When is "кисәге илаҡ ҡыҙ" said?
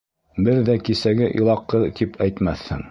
0.87-1.87